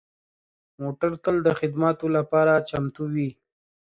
موټر 0.81 1.11
تل 1.23 1.35
د 1.47 1.49
خدماتو 1.59 2.05
لپاره 2.17 2.53
چمتو 2.69 3.03
وي. 3.13 3.29